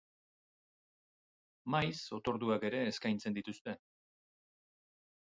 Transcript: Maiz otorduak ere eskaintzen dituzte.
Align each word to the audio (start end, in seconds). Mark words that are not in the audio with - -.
Maiz 1.73 1.97
otorduak 2.17 2.65
ere 2.69 2.79
eskaintzen 2.93 3.35
dituzte. 3.37 3.75